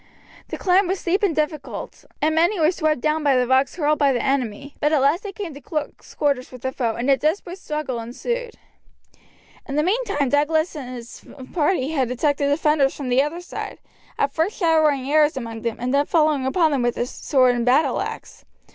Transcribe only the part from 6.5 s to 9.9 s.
with the foe, and a desperate struggle ensued. In the